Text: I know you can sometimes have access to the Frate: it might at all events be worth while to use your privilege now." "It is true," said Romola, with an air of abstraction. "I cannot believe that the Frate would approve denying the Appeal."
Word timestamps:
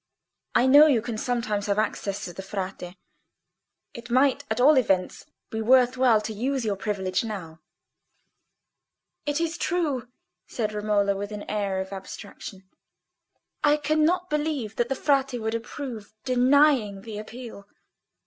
I 0.55 0.65
know 0.65 0.87
you 0.87 0.99
can 0.99 1.15
sometimes 1.19 1.67
have 1.67 1.77
access 1.77 2.25
to 2.25 2.33
the 2.33 2.41
Frate: 2.41 2.95
it 3.93 4.09
might 4.09 4.43
at 4.49 4.59
all 4.59 4.75
events 4.79 5.27
be 5.51 5.61
worth 5.61 5.95
while 5.95 6.19
to 6.21 6.33
use 6.33 6.65
your 6.65 6.75
privilege 6.75 7.23
now." 7.23 7.59
"It 9.27 9.39
is 9.39 9.59
true," 9.59 10.07
said 10.47 10.73
Romola, 10.73 11.15
with 11.15 11.31
an 11.31 11.43
air 11.47 11.79
of 11.81 11.93
abstraction. 11.93 12.67
"I 13.63 13.77
cannot 13.77 14.31
believe 14.31 14.75
that 14.77 14.89
the 14.89 14.95
Frate 14.95 15.39
would 15.39 15.53
approve 15.53 16.15
denying 16.23 17.01
the 17.03 17.19
Appeal." 17.19 17.67